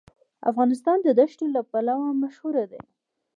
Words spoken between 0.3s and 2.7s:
افغانستان د دښتې لپاره مشهور